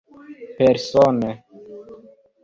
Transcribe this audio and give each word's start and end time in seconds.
persone 0.65 1.29